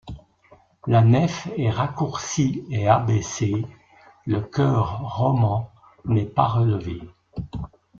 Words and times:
La 0.87 1.03
nef 1.03 1.47
est 1.57 1.69
raccourcie 1.69 2.65
et 2.71 2.87
abaissée, 2.87 3.67
le 4.25 4.41
chœur 4.41 4.97
roman 5.15 5.69
n'est 6.05 6.25
pas 6.25 6.47
relevé. 6.47 7.01